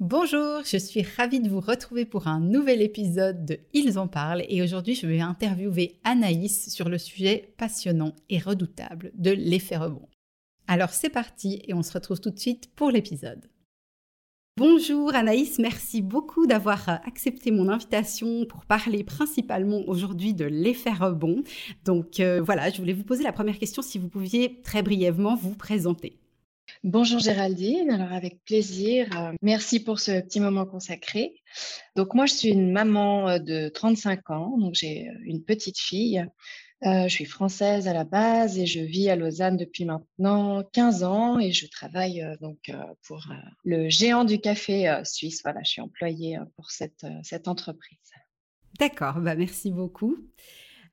[0.00, 4.44] Bonjour, je suis ravie de vous retrouver pour un nouvel épisode de Ils en parlent
[4.48, 10.06] et aujourd'hui je vais interviewer Anaïs sur le sujet passionnant et redoutable de l'effet rebond.
[10.68, 13.50] Alors c'est parti et on se retrouve tout de suite pour l'épisode.
[14.56, 21.42] Bonjour Anaïs, merci beaucoup d'avoir accepté mon invitation pour parler principalement aujourd'hui de l'effet rebond.
[21.84, 25.34] Donc euh, voilà, je voulais vous poser la première question si vous pouviez très brièvement
[25.34, 26.20] vous présenter.
[26.84, 29.08] Bonjour Géraldine, alors avec plaisir.
[29.18, 31.34] Euh, merci pour ce petit moment consacré.
[31.96, 35.78] Donc moi, je suis une maman euh, de 35 ans, donc j'ai euh, une petite
[35.78, 36.24] fille.
[36.82, 41.40] je suis française à la base et je vis à Lausanne depuis maintenant 15 ans
[41.40, 42.70] et je travaille donc
[43.02, 43.26] pour
[43.64, 45.40] le géant du café suisse.
[45.42, 47.98] Voilà, je suis employée pour cette, cette entreprise.
[48.78, 50.16] D'accord, bah merci beaucoup.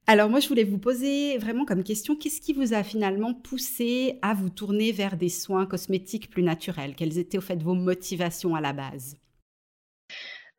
[0.08, 4.20] Alors moi, je voulais vous poser vraiment comme question, qu'est-ce qui vous a finalement poussé
[4.22, 6.94] à vous tourner vers des soins cosmétiques plus naturels?
[6.96, 9.18] Quelles étaient au fait vos motivations à la base?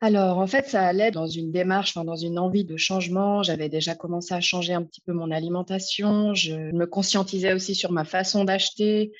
[0.01, 3.41] Alors, en fait, ça allait dans une démarche, dans une envie de changement.
[3.41, 6.33] J'avais déjà commencé à changer un petit peu mon alimentation.
[6.33, 9.13] Je me conscientisais aussi sur ma façon d'acheter,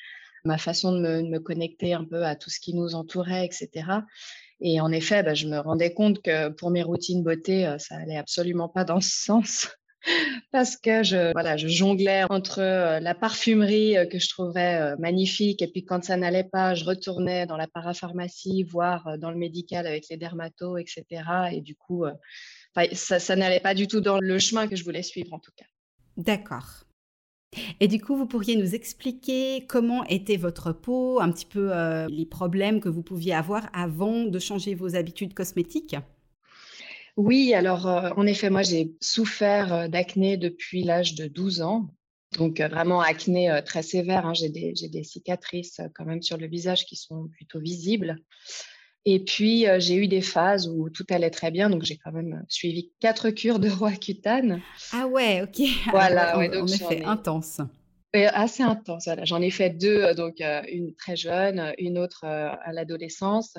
[0.44, 3.70] ma façon de me, connecter un peu à tout ce qui nous entourait, etc.
[4.60, 7.96] Et en effet, bah, je me rendais compte que pour mes routines beauté, euh, ça
[7.96, 9.68] allait absolument pas dans ce sens
[10.52, 14.96] parce que je, voilà, je jonglais entre euh, la parfumerie euh, que je trouvais euh,
[14.98, 19.36] magnifique et puis quand ça n'allait pas, je retournais dans la parapharmacie, voire dans le
[19.36, 21.04] médical avec les dermatos, etc.
[21.52, 22.04] Et du coup,
[22.92, 25.52] ça, ça n'allait pas du tout dans le chemin que je voulais suivre en tout
[25.56, 25.66] cas.
[26.16, 26.84] D'accord.
[27.80, 31.72] Et du coup, vous pourriez nous expliquer comment était votre peau, un petit peu
[32.08, 35.96] les problèmes que vous pouviez avoir avant de changer vos habitudes cosmétiques?
[37.18, 41.88] Oui, alors euh, en effet, moi j'ai souffert euh, d'acné depuis l'âge de 12 ans.
[42.38, 44.24] Donc euh, vraiment acné très sévère.
[44.24, 44.34] Hein.
[44.34, 48.18] J'ai des, des, cicatrices quand même sur le visage qui sont plutôt visibles.
[49.04, 51.70] Et puis j'ai eu des phases où tout allait très bien.
[51.70, 54.60] Donc j'ai quand même suivi quatre cures de Roaccutane.
[54.92, 55.66] Ah ouais, ok.
[55.90, 57.60] Voilà, ouais, donc en effet, intense.
[58.12, 59.06] assez intense.
[59.06, 59.24] Voilà.
[59.24, 63.54] J'en ai fait deux, donc une très jeune, une autre à l'adolescence.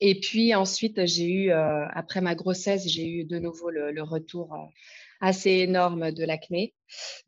[0.00, 4.54] Et puis ensuite, j'ai eu, euh, après ma grossesse, j'ai eu de nouveau le, retour
[4.54, 4.58] euh,
[5.20, 6.74] assez énorme de l'acné.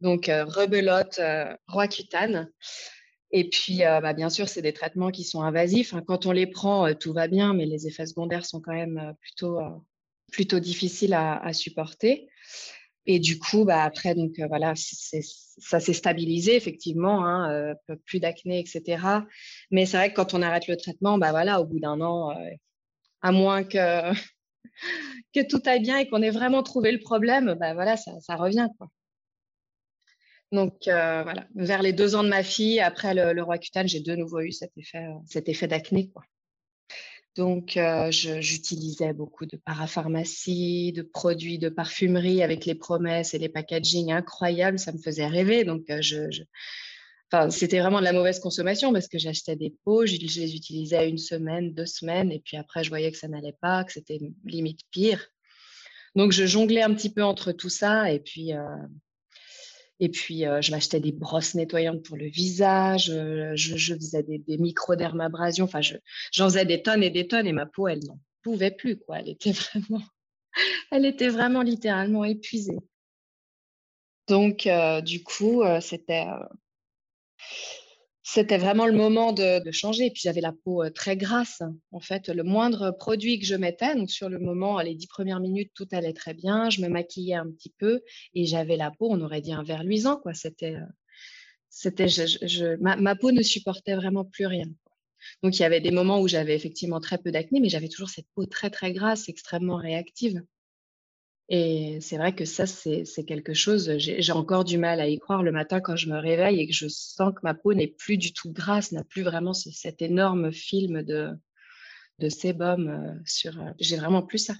[0.00, 1.20] Donc, euh, rebelote,
[1.66, 2.50] roaccutane.
[3.30, 5.94] Et puis, bah, bien sûr, c'est des traitements qui sont invasifs.
[6.06, 9.58] Quand on les prend, tout va bien, mais les effets secondaires sont quand même plutôt,
[10.30, 12.28] plutôt difficiles à, supporter.
[13.06, 17.74] Et du coup, bah, après, donc voilà, ça s'est stabilisé effectivement, hein,
[18.06, 19.24] plus d'acné, etc.
[19.70, 22.32] Mais c'est vrai que quand on arrête le traitement, bah voilà, au bout d'un an,
[23.22, 24.12] à moins que
[25.34, 28.36] que tout aille bien et qu'on ait vraiment trouvé le problème, bah voilà, ça, ça
[28.36, 28.88] revient quoi.
[30.52, 34.14] Donc voilà, vers les deux ans de ma fille, après le, le Roaccutane, j'ai de
[34.14, 36.22] nouveau eu cet effet, cet effet d'acné quoi.
[37.36, 37.78] Donc,
[38.10, 44.78] j'utilisais beaucoup de parapharmacie, de produits de parfumerie avec les promesses et les packaging incroyables.
[44.78, 45.64] Ça me faisait rêver.
[45.64, 46.42] Donc, je,
[47.50, 51.18] c'était vraiment de la mauvaise consommation parce que j'achetais des pots, je, les utilisais une
[51.18, 54.80] semaine, deux semaines, et puis après, je voyais que ça n'allait pas, que c'était limite
[54.90, 55.26] pire.
[56.14, 58.52] Donc, je jonglais un petit peu entre tout ça, et puis,
[60.00, 65.66] et puis, je m'achetais des brosses nettoyantes pour le visage, je, faisais des, des micro-dermabrasions,
[65.66, 68.98] enfin, j'en faisais des tonnes et des tonnes et ma peau, elle n'en pouvait plus,
[68.98, 69.20] quoi.
[69.20, 70.02] Elle était vraiment,
[70.90, 72.78] elle était vraiment littéralement épuisée.
[74.28, 74.68] Donc,
[75.04, 76.26] du coup, c'était
[78.22, 80.10] c'était vraiment le moment de, changer.
[80.10, 81.62] Puis j'avais la peau très grasse.
[81.90, 85.40] En fait, le moindre produit que je mettais, donc sur le moment, les dix premières
[85.40, 86.70] minutes, tout allait très bien.
[86.70, 88.00] Je me maquillais un petit peu
[88.34, 90.16] et j'avais la peau, on aurait dit un verre luisant.
[90.16, 90.34] Quoi.
[90.34, 90.76] C'était,
[91.68, 94.66] c'était, je, ma, peau ne supportait vraiment plus rien.
[95.42, 98.10] Donc il y avait des moments où j'avais effectivement très peu d'acné, mais j'avais toujours
[98.10, 100.42] cette peau très très grasse, extrêmement réactive.
[101.48, 105.42] Et c'est vrai que ça, c'est quelque chose, j'ai encore du mal à y croire
[105.42, 108.16] le matin quand je me réveille et que je sens que ma peau n'est plus
[108.16, 111.30] du tout grasse, n'a plus vraiment cet énorme film de,
[112.20, 113.52] de sébum sur...
[113.78, 114.54] J'ai vraiment plus ça.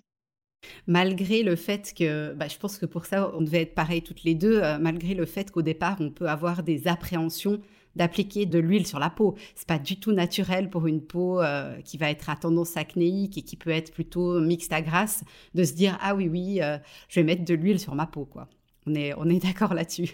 [0.87, 4.23] Malgré le fait que, bah, je pense que pour ça, on devait être pareil toutes
[4.25, 7.61] les deux, malgré le fait qu'au départ, on peut avoir des appréhensions
[7.97, 9.37] d'appliquer de l'huile sur la peau.
[9.55, 13.39] C'est pas du tout naturel pour une peau euh, qui va être à tendance acnéique
[13.39, 15.25] et qui peut être plutôt mixte à grasse
[15.55, 16.79] de se dire ah oui oui, euh,
[17.09, 18.49] je vais mettre de l'huile sur ma peau quoi.
[18.87, 20.11] On est, on est d'accord là-dessus.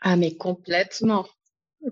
[0.00, 1.26] Ah, mais complètement.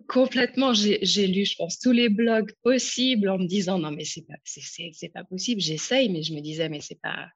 [0.09, 0.73] Complètement.
[0.73, 4.35] J'ai lu, je pense, tous les blogs possibles en me disant non, mais c'est pas,
[5.15, 5.61] pas possible.
[5.61, 7.29] J'essaye, mais je me disais, mais c'est pas,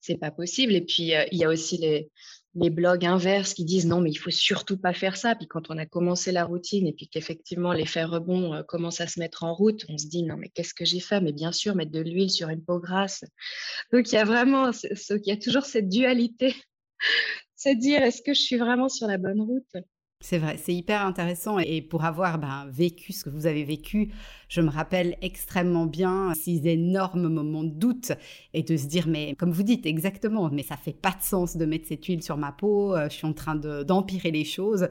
[0.00, 0.72] c'est pas possible.
[0.74, 2.10] Et puis, euh, il y a aussi les,
[2.54, 5.34] les blogs inverses qui disent non, mais il faut surtout pas faire ça.
[5.34, 9.06] Puis quand on a commencé la routine et puis qu'effectivement l'effet rebond euh, commence à
[9.06, 11.20] se mettre en route, on se dit non, mais qu'est-ce que j'ai fait?
[11.20, 13.24] Mais bien sûr, mettre de l'huile sur une peau grasse.
[13.92, 16.54] Donc il y a vraiment, il y a toujours cette dualité,
[17.56, 19.84] se dire est-ce que je suis vraiment sur la bonne route?
[20.20, 24.12] C'est vrai, c'est hyper intéressant et pour avoir ben, vécu ce que vous avez vécu,
[24.48, 28.12] je me rappelle extrêmement bien ces énormes moments de doute
[28.52, 31.56] et de se dire mais comme vous dites exactement, mais ça fait pas de sens
[31.56, 34.88] de mettre cette huile sur ma peau, euh, je suis en train d'empirer les choses.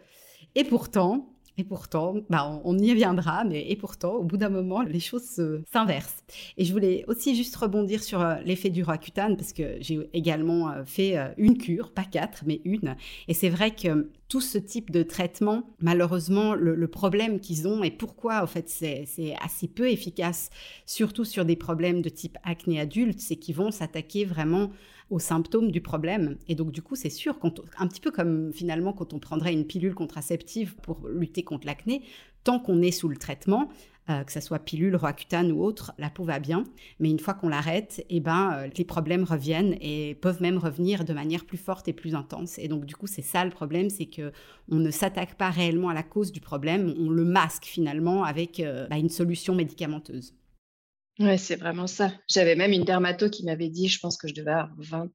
[0.56, 4.84] Et pourtant, et pourtant, bah, on, y viendra, mais et pourtant, au bout d'un moment,
[4.84, 6.24] les choses s'inversent.
[6.58, 10.70] Et je voulais aussi juste rebondir sur euh, l'effet du Roaccutane, parce que j'ai également
[10.70, 12.96] euh, fait euh, une cure, pas quatre, mais une.
[13.28, 17.92] Et c'est vrai que tout ce type de traitement, malheureusement, le, problème qu'ils ont et
[17.92, 20.50] pourquoi, en fait, c'est assez peu efficace,
[20.86, 24.72] surtout sur des problèmes de type acné adulte, c'est qu'ils vont s'attaquer vraiment
[25.10, 26.38] aux symptômes du problème.
[26.48, 29.54] Et donc, du coup, c'est sûr, quand, un petit peu comme finalement quand on prendrait
[29.54, 32.02] une pilule contraceptive pour lutter contre l'acné,
[32.44, 33.70] tant qu'on est sous le traitement,
[34.10, 36.64] euh, que ce soit pilule, roaccutane ou autre, la peau va bien.
[37.00, 41.04] Mais une fois qu'on l'arrête, eh ben, euh, les problèmes reviennent et peuvent même revenir
[41.04, 42.58] de manière plus forte et plus intense.
[42.58, 44.32] Et donc, du coup, c'est ça le problème, c'est que
[44.70, 48.62] on ne s'attaque pas réellement à la cause du problème, on le masque finalement avec
[48.62, 50.34] euh, bah, une solution médicamenteuse.
[51.20, 52.12] Ouais, c'est vraiment ça.
[52.28, 55.10] J'avais même une dermato qui m'avait dit, je pense que je devais avoir 20,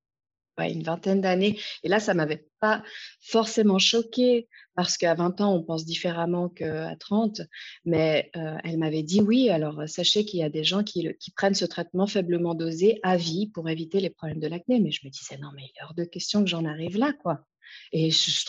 [0.58, 1.58] une vingtaine d'années.
[1.82, 2.82] Et là, ça m'avait pas
[3.20, 7.42] forcément choqué parce qu'à 20 ans, on pense différemment qu'à 30.
[7.84, 11.54] Mais euh, elle m'avait dit oui, alors sachez qu'il y a des gens qui, prennent
[11.54, 14.80] ce traitement faiblement dosé à vie pour éviter les problèmes de l'acné.
[14.80, 17.12] Mais je me disais non, mais il est hors de question que j'en arrive là,
[17.22, 17.44] quoi.
[17.92, 18.44] Et je,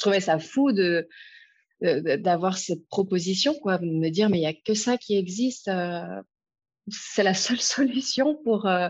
[0.00, 1.08] trouvais, ça fou de
[1.80, 5.66] d'avoir cette proposition, quoi, de me dire mais il y a que ça qui existe
[5.66, 6.22] euh,
[6.88, 8.88] c'est la seule solution pour, euh,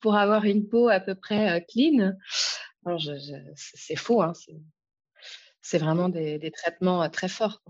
[0.00, 2.12] pour avoir une peau à peu près euh, clean.
[3.56, 4.32] c'est faux, hein,
[5.60, 7.62] c'est vraiment des, des, traitements euh, très forts.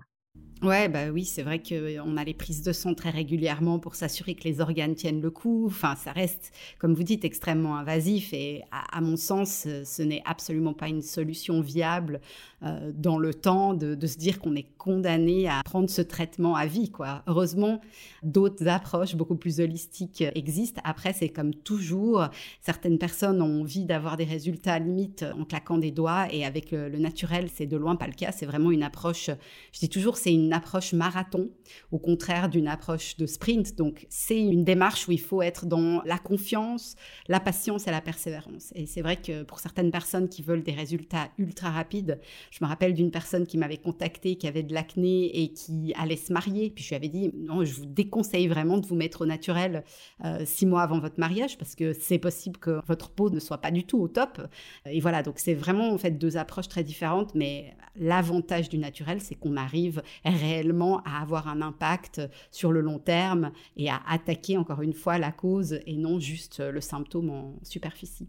[0.65, 4.35] Ouais, bah oui, c'est vrai qu'on a les prises de sang très régulièrement pour s'assurer
[4.35, 5.67] que les organes tiennent le coup.
[5.67, 10.73] Enfin, ça reste, comme vous dites, extrêmement invasif et à, mon sens, ce n'est absolument
[10.73, 12.23] pas une solution viable
[12.63, 16.65] euh, dans le temps de, se dire qu'on est condamné à prendre ce traitement à
[16.65, 16.91] vie.
[16.91, 17.23] Quoi.
[17.27, 17.83] Heureusement,
[18.23, 20.81] d'autres approches beaucoup plus holistiques existent.
[20.85, 22.27] Après, c'est comme toujours,
[22.63, 26.89] certaines personnes ont envie d'avoir des résultats limite en claquant des doigts et avec le,
[26.89, 28.33] le naturel, c'est de loin pas le cas.
[28.33, 29.29] C'est vraiment une approche,
[29.73, 31.51] je dis toujours, c'est une approche marathon,
[31.93, 33.77] au contraire d'une approche de sprint.
[33.77, 36.97] Donc, c'est une démarche où il faut être dans la confiance,
[37.29, 38.73] la patience et la persévérance.
[38.75, 42.21] Et c'est vrai que pour certaines personnes qui veulent des résultats ultra rapides,
[42.51, 46.17] je me rappelle d'une personne qui m'avait contacté, qui avait de l'acné et qui allait
[46.17, 46.71] se marier.
[46.71, 49.85] Puis je lui avais dit, non, je vous déconseille vraiment de vous mettre au naturel
[50.25, 53.59] euh, six mois avant votre mariage parce que c'est possible que votre peau ne soit
[53.59, 54.41] pas du tout au top.
[54.87, 59.21] Et voilà, donc c'est vraiment en fait deux approches très différentes, mais l'avantage du naturel,
[59.21, 60.03] c'est qu'on arrive
[60.45, 62.21] réellement à avoir un impact
[62.51, 66.61] sur le long terme et à attaquer encore une fois la cause et non juste
[66.61, 68.29] le symptôme en superficie.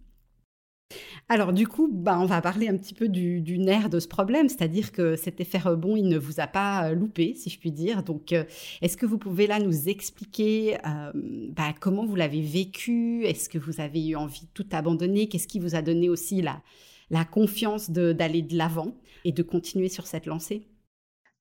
[1.29, 4.47] Alors du coup, bah, on va parler un petit peu du, nerf de ce problème,
[4.49, 7.71] c'est-à-dire que cet effet rebond, il ne vous a pas euh, loupé, si je puis
[7.71, 8.03] dire.
[8.03, 8.43] Donc, euh,
[8.81, 13.25] est-ce que vous pouvez là nous expliquer euh, bah, comment vous l'avez vécu?
[13.25, 15.27] Est-ce que vous avez eu envie de tout abandonner?
[15.27, 16.61] Qu'est-ce qui vous a donné aussi la,
[17.09, 20.67] la confiance d'aller de l'avant et de continuer sur cette lancée?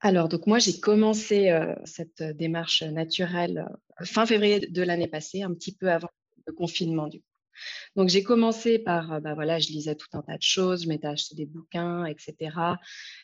[0.01, 3.67] Alors, donc moi, j'ai commencé cette démarche naturelle
[4.03, 6.09] fin février de l'année passée, un petit peu avant
[6.47, 7.27] le confinement du coup.
[7.97, 11.07] Donc j'ai commencé par, bah voilà, je lisais tout un tas de choses, je m'étais
[11.07, 12.57] acheté des bouquins, etc.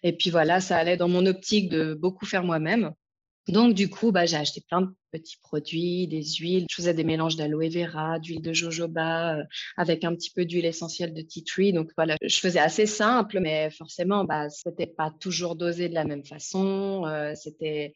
[0.02, 2.92] Et puis voilà, ça allait dans mon optique de beaucoup faire moi-même.
[3.50, 6.66] Donc du coup, bah, j'ai acheté plein de petits produits, des huiles.
[6.70, 9.44] Je faisais des mélanges d'aloe vera, d'huile de jojoba, euh,
[9.76, 11.72] avec un petit peu d'huile essentielle de tea tree.
[11.72, 16.04] Donc voilà, je faisais assez simple, mais forcément, bah, c'était pas toujours dosé de la
[16.04, 17.04] même façon.
[17.06, 17.94] Euh, c'était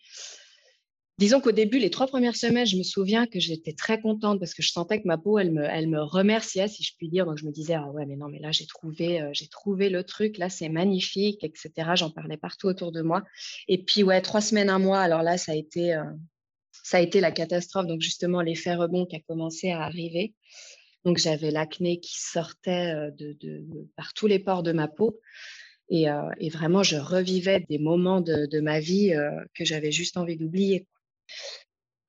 [1.16, 4.52] Disons qu'au début, les trois premières semaines, je me souviens que j'étais très contente parce
[4.52, 7.24] que je sentais que ma peau, elle me, elle me remerciait, si je puis dire.
[7.24, 10.02] Donc, je me disais, ah ouais, mais non, mais là, j'ai trouvé, euh, trouvé le
[10.02, 11.70] truc, là, c'est magnifique, etc.
[11.94, 13.22] J'en parlais partout autour de moi.
[13.68, 16.02] Et puis, ouais, trois semaines, un mois, alors là, ça a été, euh,
[16.72, 17.86] ça a été la catastrophe.
[17.86, 20.34] Donc, justement, l'effet rebond qui a commencé à arriver.
[21.04, 23.10] Donc, j'avais l'acné qui sortait euh,
[23.96, 25.20] par tous les pores de ma peau.
[25.90, 26.08] Et,
[26.50, 29.12] vraiment, je revivais des moments de ma vie
[29.54, 30.88] que j'avais juste envie d'oublier.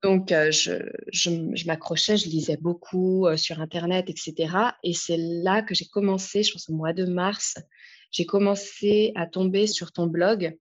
[0.03, 4.53] Donc, je, m'accrochais, je lisais beaucoup sur Internet, etc.
[4.83, 7.55] Et c'est là que j'ai commencé, je pense au mois de mars,
[8.11, 10.55] j'ai commencé à tomber sur ton blog.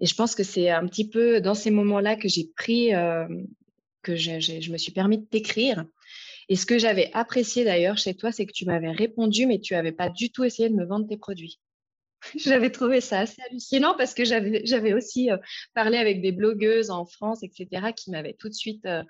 [0.00, 3.28] Et je pense que c'est un petit peu dans ces moments-là que j'ai pris, euh,
[4.02, 5.84] que je me suis permis de t'écrire.
[6.48, 9.74] Et ce que j'avais apprécié d'ailleurs chez toi, c'est que tu m'avais répondu, mais tu
[9.74, 11.60] n'avais pas du tout essayé de me vendre tes produits.
[12.36, 15.36] j'avais trouvé ça assez hallucinant parce que j'avais aussi euh,
[15.74, 19.02] parlé avec des blogueuses en France, etc., qui m'avaient tout de suite euh,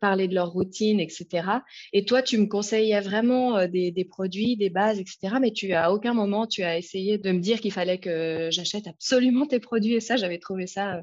[0.00, 1.48] parlé de leur routine, etc.
[1.92, 5.36] Et toi, tu me conseillais vraiment euh, des, produits, des bases, etc.
[5.40, 8.86] Mais tu à aucun moment tu as essayé de me dire qu'il fallait que j'achète
[8.86, 9.94] absolument tes produits.
[9.94, 11.02] Et ça, j'avais trouvé ça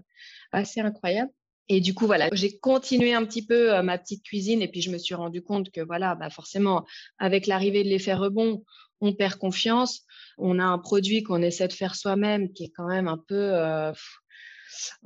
[0.51, 1.31] assez incroyable.
[1.67, 4.91] Et du coup, voilà, j'ai continué un petit peu ma petite cuisine et puis je
[4.91, 6.85] me suis rendu compte que, voilà, bah forcément,
[7.17, 8.63] avec l'arrivée de l'effet rebond,
[9.01, 10.01] on perd confiance.
[10.37, 13.53] On a un produit qu'on essaie de faire soi-même qui est quand même un peu,
[13.53, 13.91] euh,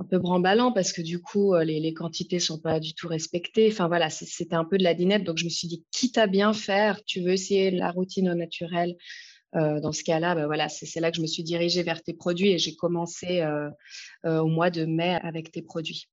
[0.06, 3.70] un parce que du coup, euh, les, les quantités sont pas du tout respectées.
[3.72, 5.24] Enfin voilà, c'était un peu de la dinette.
[5.24, 8.36] Donc je me suis dit, quitte à bien faire, tu veux essayer la routine au
[8.36, 8.96] naturel.
[9.56, 12.14] Euh, dans ce cas-là, bah voilà, c'est là que je me suis dirigée vers tes
[12.14, 13.44] produits et j'ai commencé
[14.24, 16.08] au mois de mai avec tes produits.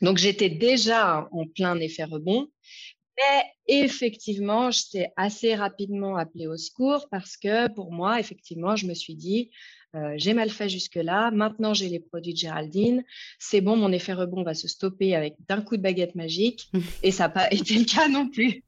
[0.00, 2.48] Donc j'étais déjà en plein effet rebond,
[3.16, 8.86] mais effectivement, je t'ai assez rapidement appelé au secours parce que pour moi, effectivement, je
[8.86, 9.50] me suis dit,
[9.94, 13.04] euh, j'ai mal fait jusque-là, maintenant j'ai les produits de Géraldine,
[13.38, 16.70] c'est bon, mon effet rebond va se stopper avec d'un coup de baguette magique.
[17.02, 18.64] Et ça n'a pas été le cas non plus.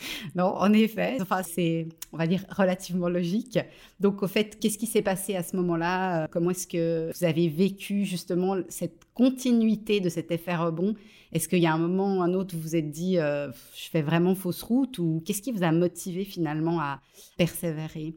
[0.34, 3.58] Non, en effet, enfin, c'est, on va dire, relativement logique.
[4.00, 7.24] Donc, au fait, qu'est-ce qui s'est passé à ce moment-là euh, Comment est-ce que vous
[7.24, 10.94] avez vécu justement cette continuité de cet effet rebond?
[11.32, 13.50] Est-ce qu'il y a un moment ou un autre où vous vous êtes dit, euh,
[13.74, 17.00] je fais vraiment fausse route Ou qu'est-ce qui vous a motivé finalement à
[17.36, 18.14] persévérer?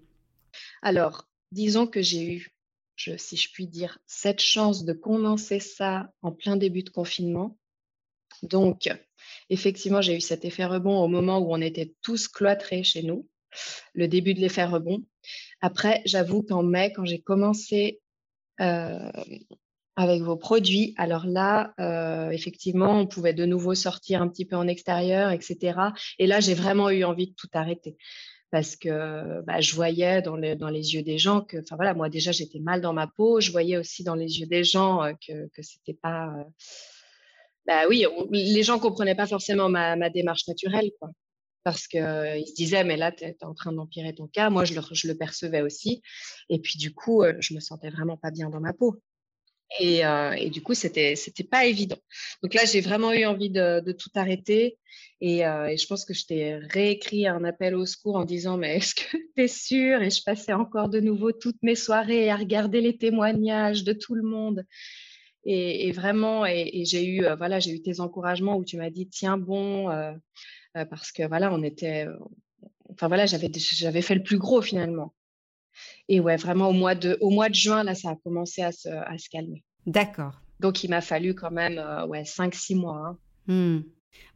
[0.82, 2.56] Alors, disons que j'ai eu,
[2.96, 7.58] si je puis dire, cette chance de commencer ça en plein début de confinement.
[8.44, 8.90] Donc,
[9.50, 13.28] effectivement, j'ai eu cet effet rebond au moment où on était tous cloîtrés chez nous,
[13.94, 15.04] le début de l'effet rebond.
[15.62, 18.00] Après, j'avoue qu'en mai, quand j'ai commencé
[18.60, 19.12] euh,
[19.96, 24.56] avec vos produits, alors là, euh, effectivement, on pouvait de nouveau sortir un petit peu
[24.56, 25.80] en extérieur, etc.
[26.18, 27.98] Et là, j'ai vraiment eu envie de tout arrêter
[28.52, 32.34] parce que bah, je voyais dans, les yeux des gens que, enfin voilà, moi déjà
[32.34, 35.48] j'étais mal dans ma peau, je voyais aussi dans les yeux des gens euh, que,
[35.54, 36.36] que c'était pas,
[37.66, 40.92] bah oui, les gens comprenaient pas forcément ma, démarche naturelle.
[41.64, 44.50] Parce qu'ils euh, se disaient, mais là, tu es, en train d'empirer ton cas.
[44.50, 46.02] Moi, je le, percevais aussi.
[46.50, 49.00] Et puis, du coup, euh, je me sentais vraiment pas bien dans ma peau.
[49.80, 51.98] Et, euh, du coup, c'était c'était pas évident.
[52.42, 54.80] Donc là, j'ai vraiment eu envie de, tout arrêter.
[55.22, 58.78] Et, et, je pense que je t'ai réécrit un appel au secours en disant, mais
[58.78, 62.38] est-ce que tu es sûr Et je passais encore de nouveau toutes mes soirées à
[62.38, 64.66] regarder les témoignages de tout le monde.
[65.44, 69.08] Et, vraiment, et, j'ai eu, euh, voilà, j'ai eu tes encouragements où tu m'as dit
[69.08, 70.14] tiens bon, euh,
[70.78, 72.06] euh, parce que voilà, on était,
[72.92, 75.14] enfin voilà, j'avais, j'avais fait le plus gros finalement.
[76.08, 78.72] Et ouais, vraiment au mois de, au mois de juin là, ça a commencé à
[78.72, 79.64] se, à se calmer.
[79.88, 80.42] D'accord.
[80.60, 82.98] Donc il m'a fallu quand même, ouais, cinq, six mois.
[82.98, 83.18] Hein.
[83.48, 83.80] Mmh.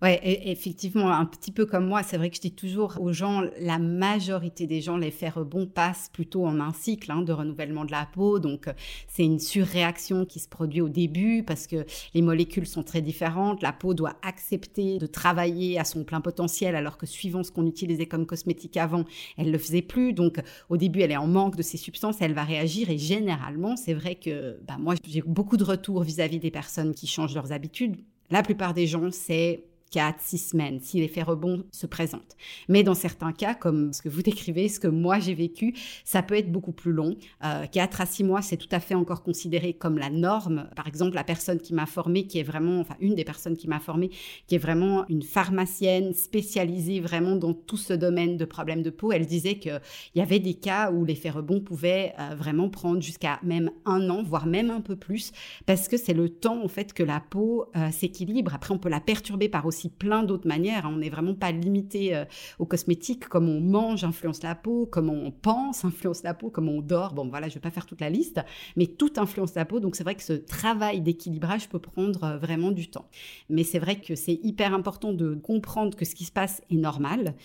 [0.01, 3.43] Ouais, effectivement, un petit peu comme moi, c'est vrai que je dis toujours aux gens,
[3.61, 7.91] la majorité des gens, l'effet rebond passe plutôt en un cycle hein, de renouvellement de
[7.91, 8.39] la peau.
[8.39, 8.73] Donc, euh,
[9.07, 13.61] c'est une surréaction qui se produit au début parce que les molécules sont très différentes.
[13.61, 17.65] La peau doit accepter de travailler à son plein potentiel alors que suivant ce qu'on
[17.65, 19.05] utilisait comme cosmétique avant,
[19.37, 20.11] elle le faisait plus.
[20.11, 23.77] Donc, au début, elle est en manque de ces substances, elle va réagir et généralement,
[23.77, 27.07] c'est vrai que bah, moi, j'ai beaucoup de retours vis à -vis des personnes qui
[27.07, 27.95] changent leurs habitudes.
[28.29, 32.35] La plupart des gens, c'est 4, 6 semaines si l'effet rebond se présente.
[32.67, 35.73] Mais dans certains cas, comme ce que vous décrivez, ce que moi j'ai vécu,
[36.03, 37.15] ça peut être beaucoup plus long.
[37.43, 40.67] Euh, 4 à 6 mois, c'est tout à fait encore considéré comme la norme.
[40.75, 43.67] Par exemple, la personne qui m'a formée, qui est vraiment, enfin une des personnes qui
[43.67, 44.09] m'a formée,
[44.47, 49.11] qui est vraiment une pharmacienne spécialisée vraiment dans tout ce domaine de problèmes de peau,
[49.11, 49.79] elle disait qu'il
[50.15, 54.23] y avait des cas où l'effet rebond pouvait euh, vraiment prendre jusqu'à même un an,
[54.23, 55.31] voire même un peu plus,
[55.65, 58.53] parce que c'est le temps en fait que la peau euh, s'équilibre.
[58.53, 60.85] Après, on peut la perturber par aussi plein d'autres manières.
[60.85, 60.91] Hein.
[60.93, 62.25] On n'est vraiment pas limité euh,
[62.59, 63.27] aux cosmétiques.
[63.27, 67.13] Comme on mange influence la peau, comme on pense influence la peau, comme on dort.
[67.13, 68.41] Bon, voilà, je ne vais pas faire toute la liste,
[68.75, 69.79] mais tout influence la peau.
[69.79, 73.07] Donc c'est vrai que ce travail d'équilibrage peut prendre euh, vraiment du temps.
[73.49, 76.75] Mais c'est vrai que c'est hyper important de comprendre que ce qui se passe est
[76.75, 77.35] normal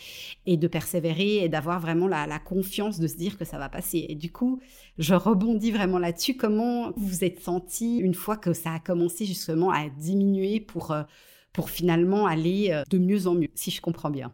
[0.47, 3.69] et de persévérer et d'avoir vraiment la, la confiance de se dire que ça va
[3.69, 4.07] passer.
[4.09, 4.61] Et du coup,
[4.99, 6.37] je rebondis vraiment là-dessus.
[6.37, 10.93] Comment vous vous êtes senti une fois que ça a commencé justement à diminuer pour
[10.93, 11.03] euh,
[11.53, 14.33] pour finalement aller euh, de mieux en mieux, si je comprends bien.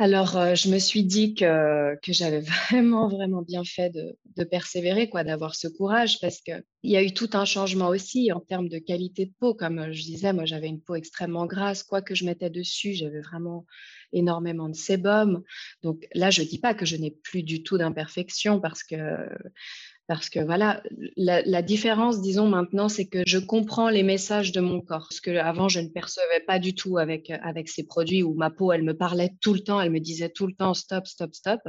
[0.00, 4.44] alors, euh, je me suis dit que, que j'avais vraiment, vraiment bien fait de, de
[4.44, 8.40] persévérer, quoi, d'avoir ce courage, parce qu'il y a eu tout un changement aussi en
[8.40, 9.54] termes de qualité de peau.
[9.54, 11.82] Comme je disais, moi, j'avais une peau extrêmement grasse.
[11.82, 13.66] Quoi que je mettais dessus, j'avais vraiment
[14.12, 15.42] énormément de sébum.
[15.82, 18.96] Donc là, je ne dis pas que je n'ai plus du tout d'imperfection, parce que
[20.08, 20.82] parce que voilà,
[21.18, 25.08] la, différence, disons maintenant, c'est que je comprends les messages de mon corps.
[25.12, 28.48] Ce que avant, je ne percevais pas du tout avec, avec ces produits où ma
[28.48, 31.34] peau, elle me parlait tout le temps, elle me disait tout le temps stop, stop,
[31.34, 31.60] stop.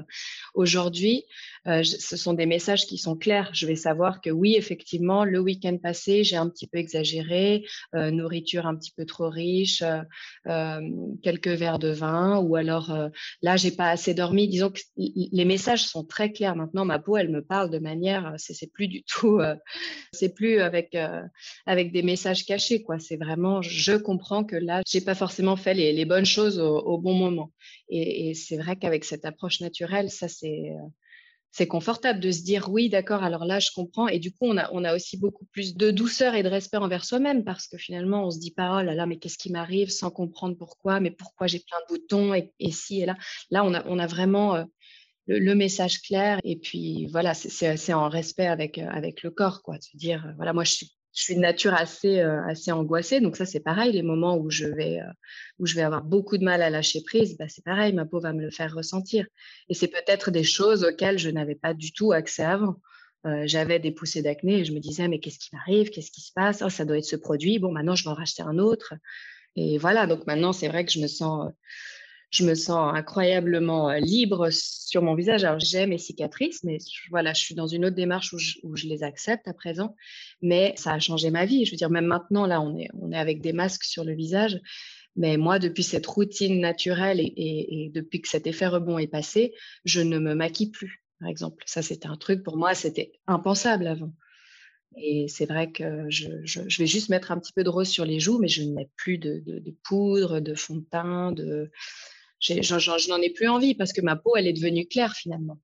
[0.53, 1.25] Aujourd'hui,
[1.67, 3.49] euh, ce sont des messages qui sont clairs.
[3.51, 8.09] Je vais savoir que oui, effectivement, le week-end passé, j'ai un petit peu exagéré, euh,
[8.09, 9.83] nourriture un petit peu trop riche,
[10.47, 10.81] euh,
[11.21, 12.97] quelques verres de vin, ou alors
[13.41, 14.47] là, j'ai pas assez dormi.
[14.47, 16.55] Disons que les messages sont très clairs.
[16.55, 19.55] Maintenant, ma peau, elle me parle de manière c'est plus du tout, euh,
[20.13, 21.21] c'est plus avec euh,
[21.65, 22.99] avec des messages cachés quoi.
[22.99, 27.13] C'est vraiment, je comprends que là, j'ai pas forcément fait les, bonnes choses au, bon
[27.13, 27.51] moment.
[27.89, 30.87] Et, c'est vrai qu'avec cette approche naturelle, ça c'est euh,
[31.51, 34.07] c'est confortable de se dire oui, d'accord, alors là, je comprends.
[34.07, 36.77] Et du coup, on a, on a aussi beaucoup plus de douceur et de respect
[36.77, 39.51] envers soi-même parce que finalement, on se dit pas, oh là là, mais qu'est-ce qui
[39.51, 43.17] m'arrive sans comprendre pourquoi, mais pourquoi j'ai plein de boutons et, et si et là?
[43.49, 44.63] Là, on a, on a vraiment
[45.37, 46.39] le, message clair.
[46.43, 49.79] Et puis voilà, c'est en respect avec, euh, avec le corps, quoi.
[49.79, 53.21] Se dire, euh, voilà, moi je suis, je suis de nature assez, euh, assez angoissée.
[53.21, 53.93] Donc ça, c'est pareil.
[53.93, 54.99] Les moments où je, vais,
[55.59, 58.19] où je vais avoir beaucoup de mal à lâcher prise, bah, c'est pareil, ma peau
[58.19, 59.25] va me le faire ressentir.
[59.69, 62.75] Et c'est peut-être des choses auxquelles je n'avais pas du tout accès avant.
[63.43, 65.89] j'avais des poussées d'acné et je me disais, mais qu'est-ce qui m'arrive?
[65.89, 66.61] Qu'est-ce qui se passe?
[66.65, 67.59] Oh, Ça doit être ce produit.
[67.59, 68.93] Bon, maintenant, je vais en racheter un autre.
[69.55, 71.51] Et voilà, donc maintenant, c'est vrai que je me sens
[72.31, 75.43] je me sens incroyablement euh, libre sur mon visage.
[75.43, 76.77] Alors, j'ai mes cicatrices, mais
[77.09, 79.95] voilà, je suis dans une autre démarche où je, les accepte à présent.
[80.41, 81.65] Mais ça a changé ma vie.
[81.65, 84.59] Je veux dire, même maintenant, là, on est, avec des masques sur le visage.
[85.15, 90.01] Mais moi, depuis cette routine naturelle et, depuis que cet effet rebond est passé, je
[90.01, 91.63] ne me maquille plus, par exemple.
[91.65, 94.13] Ça, c'était un truc pour moi, c'était impensable avant.
[94.95, 96.27] Et c'est vrai que je,
[96.77, 98.89] vais juste mettre un petit peu de rose sur les joues, mais je ne mets
[98.95, 101.71] plus de, de poudre, de fond de teint, de,
[102.39, 105.59] je n'en ai plus envie parce que ma peau, elle est devenue claire finalement.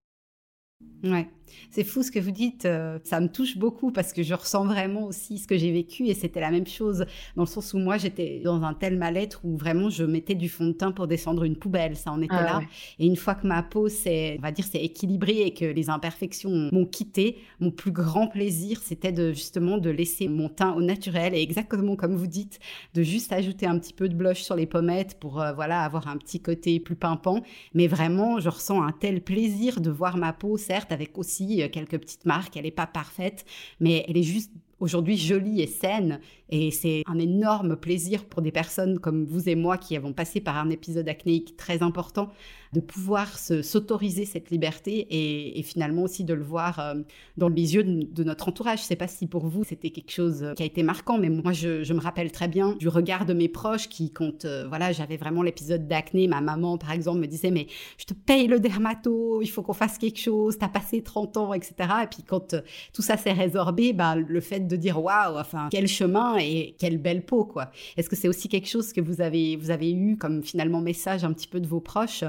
[1.03, 1.27] Ouais.
[1.69, 4.65] C'est fou ce que vous dites, euh, ça me touche beaucoup parce que je ressens
[4.65, 7.77] vraiment aussi ce que j'ai vécu et c'était la même chose dans le sens où
[7.77, 11.07] moi j'étais dans un tel mal-être où vraiment je mettais du fond de teint pour
[11.07, 12.61] descendre une poubelle, ça en était ah là.
[12.99, 15.89] Et une fois que ma peau s'est, on va dire, c'est équilibrée et que les
[15.89, 20.81] imperfections m'ont quitté, mon plus grand plaisir c'était de justement de laisser mon teint au
[20.81, 22.59] naturel et exactement comme vous dites,
[22.93, 26.07] de juste ajouter un petit peu de blush sur les pommettes pour euh, voilà avoir
[26.07, 27.41] un petit côté plus pimpant.
[27.73, 31.69] Mais vraiment, je ressens un tel plaisir de voir ma peau, certes avec aussi euh,
[31.69, 32.57] quelques petites marques.
[32.57, 33.45] Elle n'est pas parfaite,
[33.79, 36.19] mais elle est juste aujourd'hui jolie et saine.
[36.49, 40.41] Et c'est un énorme plaisir pour des personnes comme vous et moi qui avons passé
[40.41, 42.29] par un épisode acnéique très important
[42.75, 46.95] de pouvoir s'autoriser cette liberté et, finalement aussi de le voir euh,
[47.37, 48.79] dans les yeux de, notre entourage.
[48.79, 51.17] Je ne sais pas si pour vous c'était quelque chose euh, qui a été marquant,
[51.17, 54.65] mais moi je, me rappelle très bien du regard de mes proches qui, quand euh,
[54.67, 58.47] voilà, j'avais vraiment l'épisode d'acné, ma maman par exemple me disait mais je te paye
[58.47, 61.73] le dermato, il faut qu'on fasse quelque chose, tu as passé 30 ans, etc.
[62.03, 62.55] Et puis quand
[62.93, 66.97] tout ça s'est résorbé, bah, le fait de dire waouh, enfin quel chemin et quelle
[66.97, 67.71] belle peau quoi.
[67.95, 71.23] Est-ce que c'est aussi quelque chose que vous avez, vous avez eu comme finalement message
[71.23, 72.25] un petit peu de vos proches?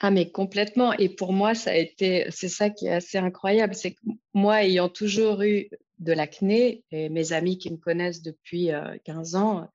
[0.00, 0.94] Ah, mais complètement.
[0.94, 3.74] Et pour moi, ça a été, c'est ça qui est assez incroyable.
[3.74, 4.00] C'est que
[4.32, 8.70] moi, ayant toujours eu de l'acné, et mes amis qui me connaissent depuis
[9.04, 9.68] 15 euh, ans,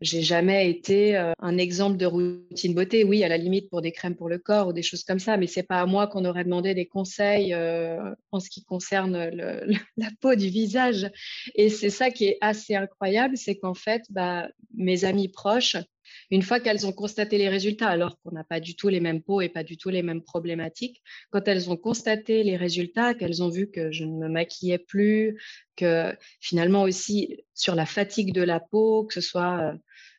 [0.00, 3.04] j'ai jamais été euh, un exemple de routine beauté.
[3.04, 5.36] Oui, à la limite pour des crèmes pour le corps ou des choses comme ça,
[5.36, 9.30] mais c'est pas à moi qu'on aurait demandé des conseils euh, en ce qui concerne
[9.96, 11.08] la peau du visage.
[11.54, 15.76] Et c'est ça qui est assez incroyable, c'est qu'en fait, bah, mes amis proches
[16.30, 19.22] une fois qu'elles ont constaté les résultats, alors qu'on n'a pas du tout les mêmes
[19.22, 23.42] peaux et pas du tout les mêmes problématiques, quand elles ont constaté les résultats, qu'elles
[23.42, 25.40] ont vu que je ne me maquillais plus,
[25.76, 29.72] que finalement aussi sur la fatigue de la peau, que ce soit euh,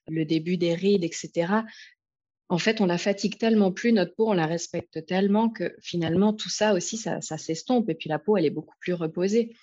[0.07, 1.63] le début des rides, etc.,
[2.51, 6.33] en fait, on la fatigue tellement plus, notre peau, on la respecte tellement que finalement,
[6.33, 7.89] tout ça aussi, ça, s'estompe.
[7.89, 9.55] Et puis la peau, elle est beaucoup plus reposée.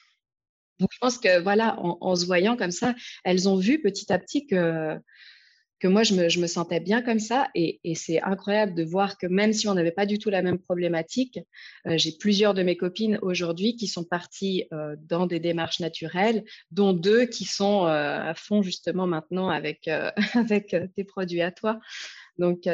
[0.79, 4.19] Donc, je pense que voilà, en, se voyant comme ça, elles ont vu petit à
[4.19, 4.99] petit que
[5.81, 7.49] que moi, je me, sentais bien comme ça.
[7.55, 10.59] Et, c'est incroyable de voir que même si on n'avait pas du tout la même
[10.59, 11.39] problématique,
[11.87, 16.45] euh, j'ai plusieurs de mes copines aujourd'hui qui sont parties euh, dans des démarches naturelles,
[16.71, 19.89] dont deux qui sont euh, à fond justement maintenant avec,
[20.35, 21.79] avec tes produits à toi.
[22.39, 22.69] Donc,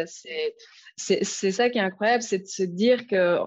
[0.96, 3.38] c'est ça qui est incroyable, c'est de se dire que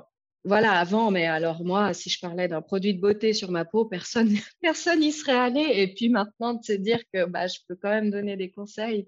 [0.48, 3.84] voilà, avant, mais alors moi, si je parlais d'un produit de beauté sur ma peau,
[3.84, 4.30] personne
[4.62, 5.62] personne n'y serait allé.
[5.74, 9.08] Et puis maintenant, de se dire que bah, je peux quand même donner des conseils,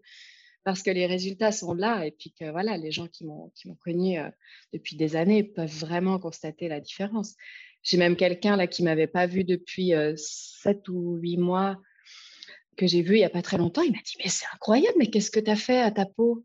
[0.64, 3.68] parce que les résultats sont là et puis que voilà, les gens qui m'ont qui
[3.68, 4.18] m'ont connu
[4.74, 7.36] depuis des années peuvent vraiment constater la différence.
[7.82, 11.78] J'ai même quelqu'un là qui m'avait pas vu depuis sept ou huit mois
[12.78, 13.82] que j'ai vu il y a pas très longtemps.
[13.82, 16.44] Il m'a dit mais c'est incroyable, mais qu'est-ce que tu as fait à ta peau?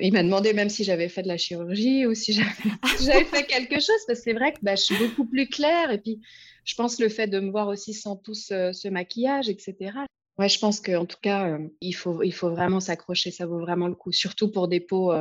[0.00, 3.80] Il m'a demandé même si j'avais fait de la chirurgie ou si j'avais fait quelque
[3.80, 5.90] chose, parce que c'est vrai que bah, je suis beaucoup plus claire.
[5.90, 6.20] Et puis,
[6.64, 9.92] je pense le fait de me voir aussi sans tout ce, maquillage, etc.
[10.38, 13.88] Ouais, je pense qu'en tout cas, il, faut, il faut vraiment s'accrocher, ça vaut vraiment
[13.88, 14.12] le coup.
[14.12, 15.12] Surtout pour des peaux,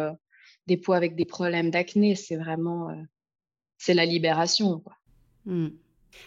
[0.67, 2.89] des peaux avec des problèmes d'acné, c'est vraiment,
[3.87, 4.83] la libération.
[5.45, 5.69] Mmh.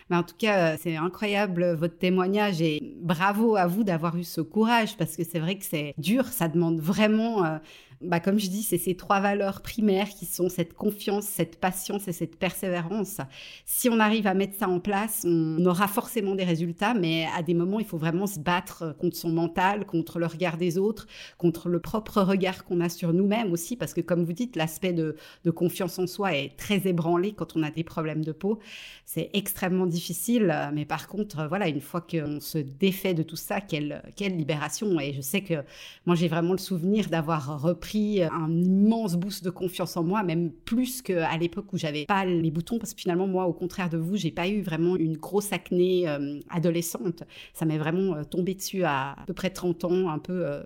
[0.08, 4.40] Mais en tout cas, c'est incroyable votre témoignage et bravo à vous d'avoir eu ce
[4.40, 7.60] courage parce que c'est vrai que c'est dur, ça demande vraiment
[8.00, 12.08] bah, comme je dis, c'est ces trois valeurs primaires qui sont cette confiance, cette patience
[12.08, 13.18] et cette persévérance.
[13.66, 17.42] Si on arrive à mettre ça en place, on aura forcément des résultats, mais à
[17.42, 21.06] des moments, il faut vraiment se battre contre son mental, contre le regard des autres,
[21.36, 24.94] contre le propre regard qu'on a sur nous-mêmes aussi, parce que comme vous dites, l'aspect
[24.94, 25.16] de,
[25.54, 28.60] confiance en soi est très ébranlé quand on a des problèmes de peau.
[29.04, 33.60] C'est extrêmement difficile, mais par contre, voilà, une fois qu'on se défait de tout ça,
[33.60, 34.98] quelle, quelle libération.
[35.00, 35.64] Et je sais que
[36.06, 40.50] moi, j'ai vraiment le souvenir d'avoir repris un immense boost de confiance en moi, même
[40.50, 43.96] plus qu'à l'époque où j'avais pas les boutons, parce que finalement, moi, au contraire de
[43.96, 47.22] vous, j'ai pas eu vraiment une grosse acné euh, adolescente.
[47.52, 50.62] Ça m'est vraiment euh, tombé dessus à à peu près 30 ans, un peu euh,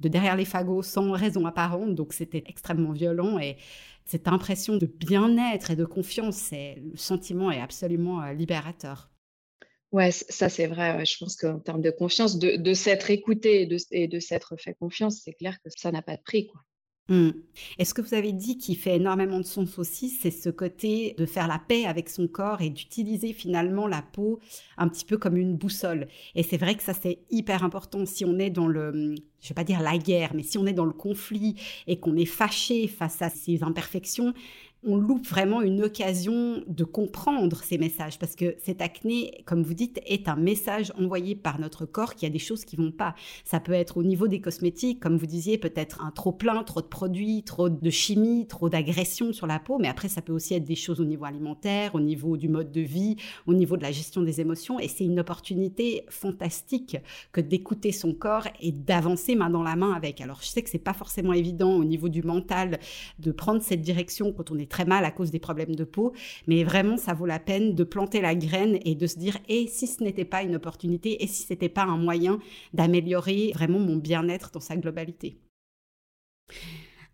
[0.00, 1.94] de derrière les fagots, sans raison apparente.
[1.94, 3.56] Donc, c'était extrêmement violent et
[4.04, 9.10] cette impression de bien-être et de confiance, le sentiment est absolument libérateur.
[9.90, 11.04] Ouais, ça c'est vrai.
[11.04, 15.32] Je pense qu'en termes de confiance, de, s'être écouté et de, s'être fait confiance, c'est
[15.32, 16.46] clair que ça n'a pas de prix.
[16.46, 16.60] Quoi.
[17.08, 17.30] Mmh.
[17.78, 21.14] Et ce que vous avez dit qui fait énormément de sens aussi, c'est ce côté
[21.16, 24.40] de faire la paix avec son corps et d'utiliser finalement la peau
[24.76, 26.08] un petit peu comme une boussole?
[26.34, 29.54] Et c'est vrai que ça c'est hyper important si on est dans le, je vais
[29.54, 31.54] pas dire la guerre, mais si on est dans le conflit
[31.86, 34.34] et qu'on est fâché face à ces imperfections,
[34.84, 39.74] on loupe vraiment une occasion de comprendre ces messages parce que cette acné, comme vous
[39.74, 43.14] dites, est un message envoyé par notre corps qui a des choses qui vont pas.
[43.44, 46.80] Ça peut être au niveau des cosmétiques, comme vous disiez, peut-être un trop plein, trop
[46.80, 50.54] de produits, trop de chimie, trop d'agression sur la peau, mais après ça peut aussi
[50.54, 53.82] être des choses au niveau alimentaire, au niveau du mode de vie, au niveau de
[53.82, 56.98] la gestion des émotions et c'est une opportunité fantastique
[57.32, 60.20] que d'écouter son corps et d'avancer main dans la main avec.
[60.20, 62.78] Alors je sais que c'est pas forcément évident au niveau du mental
[63.18, 66.12] de prendre cette direction quand on est très mal à cause des problèmes de peau,
[66.46, 69.66] mais vraiment, ça vaut la peine de planter la graine et de se dire, et
[69.66, 72.38] si ce n'était pas une opportunité, et si ce n'était pas un moyen
[72.72, 75.38] d'améliorer vraiment mon bien-être dans sa globalité?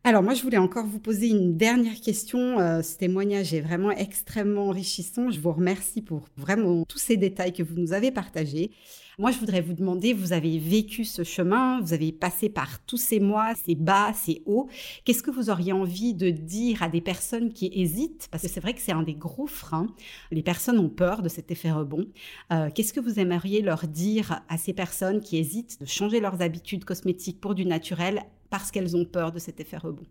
[0.06, 2.60] Alors moi, je voulais encore vous poser une dernière question.
[2.60, 5.30] Euh, ce témoignage est vraiment extrêmement enrichissant.
[5.30, 8.70] Je vous remercie pour vraiment tous ces détails que vous nous avez partagés.
[9.16, 12.96] Moi, je voudrais vous demander, vous avez vécu ce chemin, vous avez passé par tous
[12.96, 14.68] ces mois, ces bas, ces hauts.
[15.04, 18.26] Qu'est-ce que vous auriez envie de dire à des personnes qui hésitent?
[18.32, 19.86] Parce que c'est vrai que c'est un des gros freins.
[20.32, 22.06] Les personnes ont peur de cet effet rebond.
[22.52, 26.42] Euh, qu'est-ce que vous aimeriez leur dire à ces personnes qui hésitent de changer leurs
[26.42, 30.06] habitudes cosmétiques pour du naturel parce qu'elles ont peur de cet effet rebond?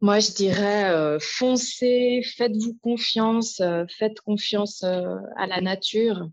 [0.00, 6.28] Moi, je dirais euh, foncez, faites-vous confiance, euh, faites confiance à la nature.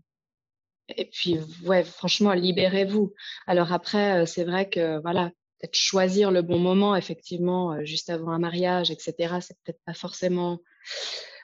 [0.96, 3.12] Et puis, ouais, franchement, libérez-vous.
[3.46, 8.10] Alors après, euh, c'est vrai que, voilà, peut-être choisir le bon moment, effectivement, euh, juste
[8.10, 10.60] avant un mariage, etc., c'est peut-être pas forcément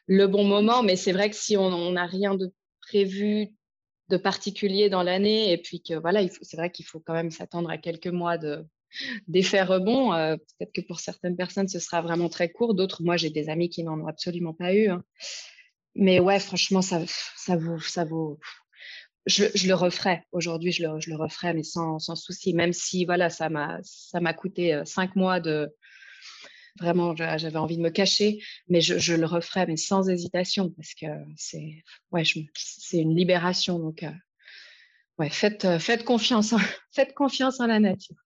[0.06, 3.48] le bon moment, mais c'est vrai que si on n'a rien de prévu
[4.08, 7.70] de particulier dans l'année, et puis que, voilà, c'est vrai qu'il faut quand même s'attendre
[7.70, 8.64] à quelques mois de,
[9.28, 10.12] d'effet rebond.
[10.12, 12.74] Euh, peut-être que pour certaines personnes, ce sera vraiment très court.
[12.74, 14.88] D'autres, moi, j'ai des amis qui n'en ont absolument pas eu.
[14.88, 15.02] Hein.
[15.94, 17.02] Mais ouais, franchement, ça,
[17.36, 18.38] ça vaut, ça vaut,
[19.26, 20.22] je, le referai.
[20.32, 21.10] Aujourd'hui, je le, je
[21.52, 22.54] mais sans, sans, souci.
[22.54, 25.74] Même si, voilà, ça m'a, coûté euh, cinq mois de.
[26.78, 31.06] Vraiment, j'avais envie de me cacher, mais je, le referai, mais sans hésitation, parce que
[31.36, 31.82] c'est,
[32.92, 33.78] une libération.
[33.78, 34.10] Donc, euh,
[35.20, 36.54] euh, faites confiance,
[36.92, 38.25] faites confiance en la nature.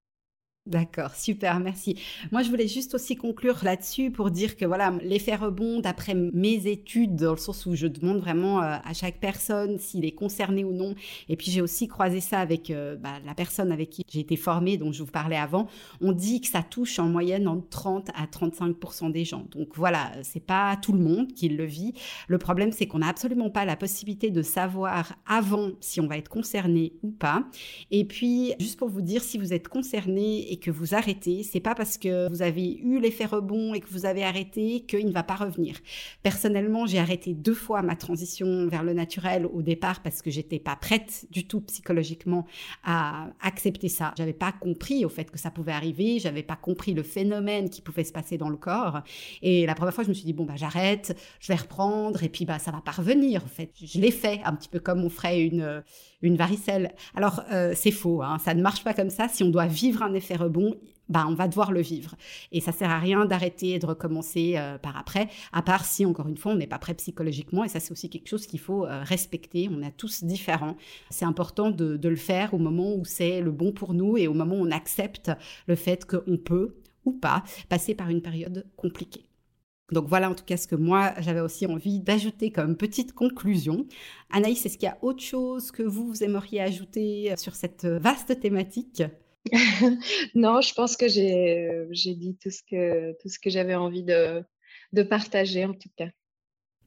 [0.66, 1.96] D'accord, super, merci.
[2.32, 6.66] Moi, je voulais juste aussi conclure là-dessus pour dire que voilà, l'effet rebond, d'après mes
[6.66, 10.62] études, dans le sens où je demande vraiment euh, à chaque personne s'il est concerné
[10.62, 10.94] ou non.
[11.30, 14.36] Et puis, j'ai aussi croisé ça avec euh, bah, la personne avec qui j'ai été
[14.36, 15.66] formée, dont je vous parlais avant.
[16.02, 19.46] On dit que ça touche en moyenne entre 30 à 35% des gens.
[19.52, 21.94] Donc voilà, c'est pas tout le monde qui le vit.
[22.28, 26.18] Le problème, c'est qu'on n'a absolument pas la possibilité de savoir avant si on va
[26.18, 27.44] être concerné ou pas.
[27.90, 31.60] Et puis, juste pour vous dire, si vous êtes concerné et que vous arrêtez, c'est
[31.60, 35.12] pas parce que vous avez eu l'effet rebond et que vous avez arrêté qu'il ne
[35.12, 35.76] va pas revenir.
[36.24, 40.58] Personnellement, j'ai arrêté deux fois ma transition vers le naturel au départ parce que j'étais
[40.58, 42.46] pas prête du tout psychologiquement
[42.82, 44.12] à accepter ça.
[44.18, 47.80] J'avais pas compris au fait que ça pouvait arriver, j'avais pas compris le phénomène qui
[47.80, 49.02] pouvait se passer dans le corps.
[49.42, 52.28] Et la première fois, je me suis dit bon bah j'arrête, je vais reprendre et
[52.28, 53.44] puis bah ça va pas revenir.
[53.44, 55.82] En fait, je l'ai fait un petit peu comme on ferait une
[56.22, 56.92] une varicelle.
[57.14, 59.28] Alors euh, c'est faux, hein, ça ne marche pas comme ça.
[59.28, 60.76] Si on doit vivre un effet rebond,
[61.10, 62.14] bah, on va devoir le vivre.
[62.52, 66.06] Et ça sert à rien d'arrêter et de recommencer euh, par après, à part si,
[66.06, 67.64] encore une fois, on n'est pas prêt psychologiquement.
[67.64, 69.68] Et ça, c'est aussi quelque chose qu'il faut euh, respecter.
[69.70, 70.76] On est tous différents.
[71.10, 74.28] C'est important de, de, le faire au moment où c'est le bon pour nous et
[74.28, 75.32] au moment où on accepte
[75.66, 79.26] le fait qu'on peut ou pas passer par une période compliquée.
[79.90, 83.86] Donc voilà en tout cas ce que moi j'avais aussi envie d'ajouter comme petite conclusion.
[84.30, 89.02] Anaïs, est-ce qu'il y a autre chose que vous aimeriez ajouter sur cette vaste thématique?
[90.34, 94.44] non, je pense que j'ai, dit tout ce que, tout ce que j'avais envie de,
[95.08, 96.08] partager en tout cas.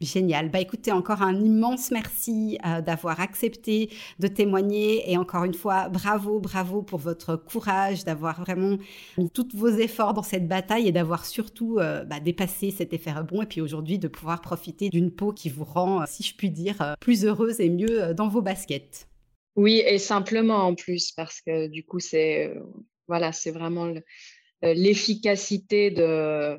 [0.01, 0.49] Génial.
[0.49, 3.89] Bah écoutez, encore un immense merci euh, d'avoir accepté
[4.19, 8.77] de témoigner et encore une fois, bravo, bravo pour votre courage, d'avoir vraiment
[9.17, 13.13] mis tous vos efforts dans cette bataille et d'avoir surtout euh, bah, dépassé cet effet
[13.13, 16.35] rebond et puis aujourd'hui de pouvoir profiter d'une peau qui vous rend, euh, si je
[16.35, 19.07] puis dire, plus heureuse et mieux dans vos baskets.
[19.55, 22.59] Oui, et simplement en plus, parce que du coup, c'est euh,
[23.07, 26.57] voilà, vraiment euh, l'efficacité de,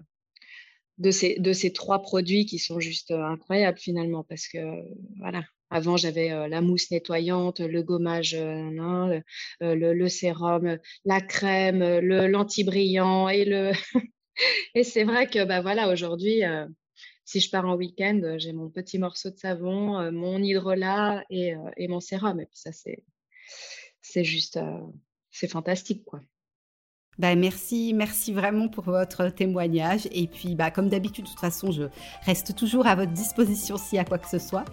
[1.11, 4.59] ces, trois produits qui sont juste euh, incroyables finalement, parce que
[5.19, 13.73] voilà, avant j'avais la mousse nettoyante, le gommage, le, sérum, la crème, l'anti-brillant et le
[14.75, 16.43] et c'est vrai que bah voilà aujourd'hui
[17.25, 21.25] si je pars en week-end, euh, j'ai mon petit morceau de savon, euh, mon hydrolat
[21.31, 22.41] et, euh, et, mon sérum.
[22.41, 23.05] Et puis ça, c'est,
[24.03, 24.59] c'est juste,
[25.31, 26.21] c'est fantastique, quoi.
[27.19, 30.09] Bah, merci, merci vraiment pour votre témoignage.
[30.13, 31.85] Et puis, bah, comme d'habitude, de toute façon, je
[32.27, 34.65] reste toujours à votre disposition s'il y a quoi que ce soit.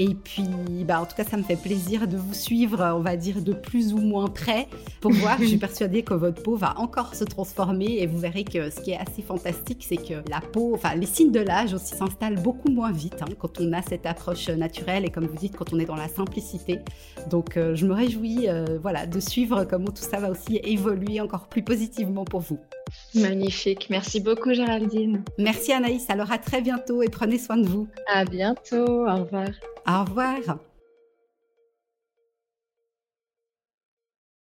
[0.00, 0.48] Et puis,
[0.84, 3.52] bah, en tout cas, ça me fait plaisir de vous suivre, on va dire, de
[3.52, 4.68] plus ou moins près
[5.00, 5.38] pour voir.
[5.40, 8.80] je suis persuadée que votre peau va encore se transformer et vous verrez que ce
[8.80, 12.40] qui est assez fantastique, c'est que la peau, enfin, les signes de l'âge aussi s'installent
[12.40, 15.72] beaucoup moins vite hein, quand on a cette approche naturelle et comme vous dites, quand
[15.72, 16.80] on est dans la simplicité.
[17.30, 21.20] Donc, euh, je me réjouis, euh, voilà, de suivre comment tout ça va aussi évoluer
[21.20, 22.58] encore plus positivement pour vous.
[23.14, 23.88] Magnifique.
[23.90, 25.22] Merci beaucoup, Géraldine.
[25.38, 26.08] Merci, Anaïs.
[26.10, 27.88] Alors, à très bientôt et prenez soin de vous.
[28.12, 29.06] À bientôt.
[29.06, 29.48] Au revoir.
[29.86, 30.58] Au revoir.